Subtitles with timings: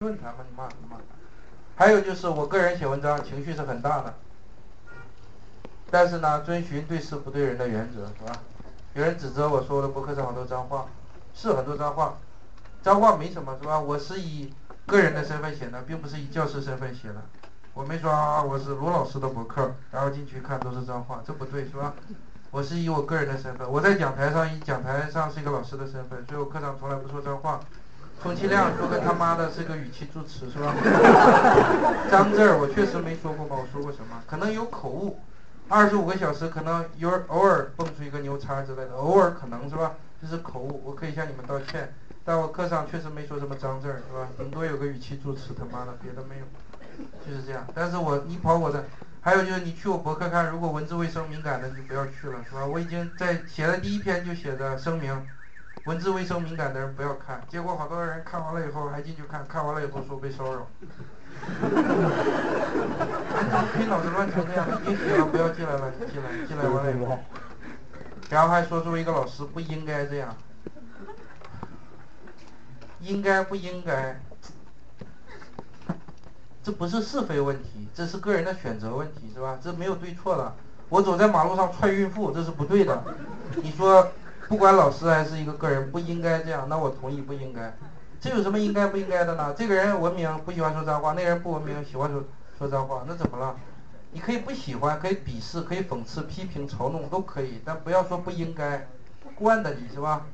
[0.00, 0.96] 论坛嘛，你骂什么骂？
[1.74, 4.14] 还有就是我个人写文章情绪是很大的，
[5.90, 8.40] 但是呢，遵循对事不对人的原则，是吧？
[8.94, 10.86] 有人指责我说的博客上好多脏话，
[11.34, 12.16] 是很多脏话，
[12.80, 13.80] 脏话没什么，是吧？
[13.80, 14.54] 我是以
[14.86, 17.16] 个人的身份写的，并不是以教师身份写的。
[17.74, 21.92] 我没说啊，我是罗老师的博客，然后进去看都是脏话，这不对，是吧？
[22.52, 27.58] 我是以我个人的身份，我在讲台上以讲台上是一个老师的身份，所以我课上从来不说脏话。
[28.22, 30.74] 充其量说个他妈的是个语气助词是吧？
[32.10, 33.56] 脏字儿我确实没说过吧？
[33.56, 34.22] 我说过什么？
[34.26, 35.20] 可能有口误。
[35.68, 39.92] 二十五个小时可能有偶尔蹦出一个牛叉之类的，偶尔可能是吧？
[40.20, 41.94] 这是口误，我可以向你们道歉。
[42.24, 44.28] 但我课上确实没说什么脏字儿是吧？
[44.36, 46.44] 顶多有个语气助词他妈的，别的没有，
[47.24, 47.64] 就是这样。
[47.74, 48.84] 但是我你跑我的，
[49.20, 52.66] 还有就是你去我博客看，如果文字卫生敏感的你就不要去了是吧？
[52.66, 55.28] 我已经在写的第一篇就写的声明。
[55.88, 60.66] 文字卫生敏感的人不要看，结果好多人看完了以后还进去看，看完了以后说被骚扰。
[63.74, 67.18] 你脑子乱成这样，已经写了不要进来了，进来进来完了以后，
[68.28, 70.36] 然后还说作为一个老师不应该这样，
[73.00, 74.20] 应该不应该？
[76.62, 79.58] 这不是是非问题，这是个人的选择问题，是吧？
[79.62, 80.54] 这没有对错的。
[80.90, 83.02] 我走在马路上踹孕妇，这是不对的。
[83.62, 84.06] 你说？
[84.48, 86.66] 不管老师还是一个个人，不应该这样。
[86.70, 87.76] 那我同意不应该。
[88.18, 89.54] 这有什么应该不应该的呢？
[89.56, 92.24] 这个人文明，不喜欢说脏话；那个人不文明，喜欢说
[92.58, 93.04] 说脏话。
[93.06, 93.54] 那怎么了？
[94.12, 97.60] 你可以不喜欢，可以鄙视，可以讽刺、批评、嘲弄，都可以。
[97.62, 98.88] 但不要说不应该，
[99.34, 100.24] 惯的你是吧？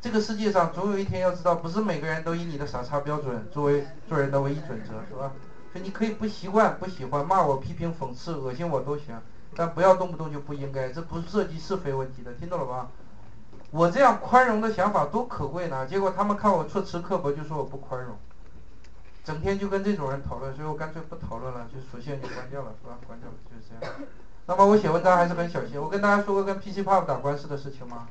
[0.00, 5.32] 这个世界上总有一天要知道，不是每个人都以你的傻叉标准作为做人的唯一准则，是吧？
[5.72, 9.20] 所以你可以不习惯、不喜欢骂我、批评、讽刺、恶心我都行，
[9.54, 10.90] 但不要动不动就不应该。
[10.90, 12.88] 这不是涉及是非问题的，听懂了吧？
[13.70, 18.16] 我这样宽容的想法多可贵呢，结果他们看我措辞刻薄，就说我不宽容，
[19.24, 22.96] 整天就跟这种人讨论，所以我干脆不讨论了，就索性就关掉了，是吧？
[23.06, 23.94] 关掉了就是这样。
[24.46, 25.80] 那么我写文章还是很小心。
[25.80, 28.06] 我跟大家说过跟 PC Pop 打官司的事情吗？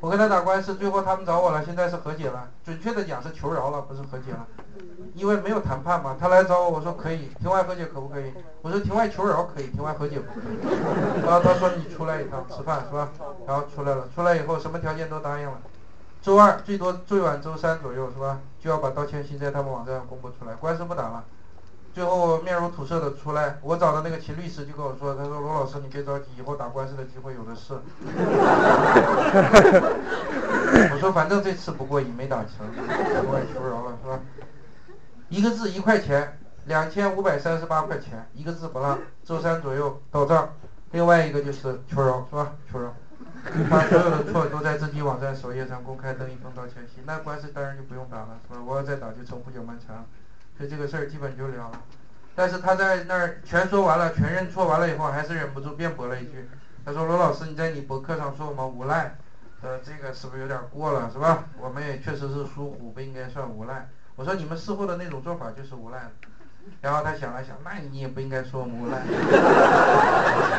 [0.00, 2.48] 我跟他打官司，最后他们找我了，现在是和解了。
[2.64, 4.46] 准确的讲是求饶了，不是和解了。
[5.14, 8.32] 因为没有谈判嘛，他来找我，我说可以，庭外和解可不可以？
[8.62, 11.22] 我说庭外求饶可以，庭外和解不可以。
[11.22, 13.10] 然后他说你出来一趟吃饭是吧？
[13.46, 15.58] 然后出来了，出来以后什么条件都答应了。
[16.22, 18.40] 周二最多最晚周三左右是吧？
[18.58, 21.24] 就要把道歉信在他们网站上公布出来，官司不打了。
[21.92, 27.74] 最后面如土色的出来，我找的那个秦律师就跟我说，他说罗老师你别着急，以后打官司的机会有的是。
[30.92, 32.66] 我说反正这次不过瘾，没打成，
[33.28, 34.20] 我也求饶了是吧？
[35.28, 40.50] 一个字一块钱，两千五百三十八块钱，一个字不落，周三左右到账。
[40.92, 42.52] 另外一个就是求饶是吧？
[42.70, 42.94] 求饶，
[43.68, 48.60] 把所有的错都在自己网站首页上公开登一封道歉信，那官司当然就不用打了是吧？
[48.64, 50.06] 我要再打就成不久漫长。
[50.60, 51.80] 所以这个事儿基本就了了，
[52.34, 56.46] 但是他在那儿全说完了，全认错完了以后，还是忍不住辩驳了一句。
[56.84, 59.16] 他说：“罗老师，你在你博客上说我们无赖，
[59.62, 61.44] 呃，这个是不是有点过了，是吧？
[61.58, 66.10] 我们也确实是疏忽，不应该算无赖。”我说：“你们事后的那种做法就是无赖。”
[66.82, 68.98] 然后他想了想，那你也不应该说我们无赖。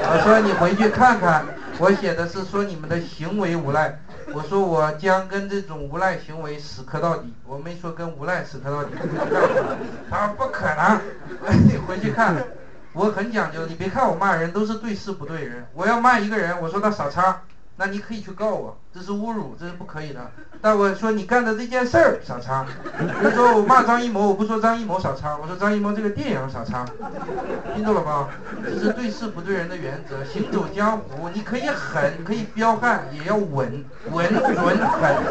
[0.09, 1.45] 我说：“你回去看看，
[1.77, 3.99] 我写的是说你们的行为无赖。”
[4.33, 8.91] 我说我将跟这种无赖行为死磕到底，我没说跟无赖死磕到底。
[10.09, 10.99] 他说不可能，
[11.65, 12.35] 你回去看，
[12.93, 13.65] 我很讲究。
[13.65, 17.41] 你别看我骂人都是对事不对人，我要骂一个人，我说他傻叉，
[17.83, 20.19] 那你可以去告我，这是侮辱，这是不可以的。
[20.61, 22.63] 但我说你干的这件事儿傻叉，
[22.99, 26.85] 比如说我骂张艺谋，我不说张艺谋傻叉，我说张艺谋这个电影傻叉，
[27.73, 28.27] 听懂了吧？
[28.63, 30.23] 这是对事不对人的原则。
[30.23, 35.15] 行走江湖，你可以狠，可以彪悍，也要稳，稳准狠。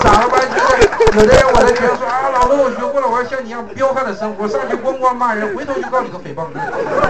[0.00, 0.55] 傻了吧唧！
[1.16, 6.60] 有的人我在学说啊，老罗我学会了，我要像你一样彪悍的生活，上去咣咣骂人，回头就告你个诽谤罪。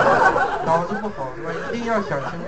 [0.66, 1.50] 脑子不好是吧？
[1.72, 2.46] 一定要想清楚。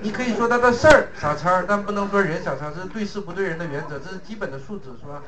[0.00, 5.22] 你可以说他的事儿傻叉，但不能说人傻叉，这是对事不对人的原则，这是基本的素质是吧？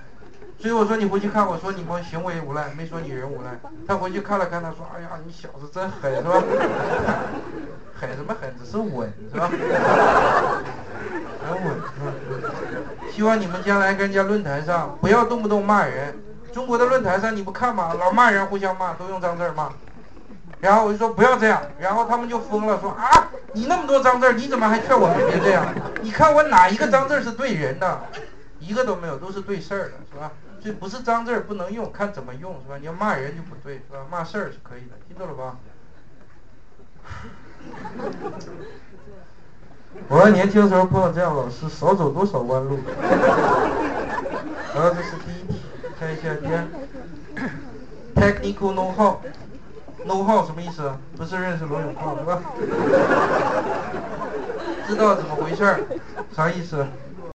[0.60, 3.56] 所以我说你回去看，我说你们行为无赖，没说你人无赖。
[3.86, 6.42] 他回去看了看，他说：“哎呀，你小子真狠是吧？
[7.94, 8.52] 狠什么狠？
[8.58, 9.48] 只是稳是吧？
[11.46, 12.10] 很稳是吧？
[13.18, 16.16] 希望你们将来跟人家论坛上不要动不动骂人。
[16.52, 17.92] 中国的论坛上你不看吗？
[17.98, 19.72] 老骂人，互相骂，都用脏字骂。
[20.60, 25.66] 然后我就说不要这样，然后他们就疯了，说啊，你那么多脏字，你怎么还劝我们别这样？
[26.00, 28.02] 你看我哪一个脏字是对人的？
[28.60, 30.30] 一个都没有，都是对事儿的，是吧？
[30.62, 32.76] 所以不是脏字不能用，看怎么用，是吧？
[32.78, 34.06] 你要骂人就不对，是吧？
[34.08, 35.56] 骂事儿是可以的，听懂了吧？
[40.08, 42.78] 我要年轻时候碰到这样老师，少走多少弯路。
[44.74, 45.60] 然后这是第一题。
[45.98, 46.64] 看一下第二
[48.14, 50.92] ，technical know how，know how 什么意思？
[51.16, 52.40] 不是认识罗永浩是吧？
[54.86, 55.80] 知道怎么回事儿？
[56.36, 56.86] 啥意思？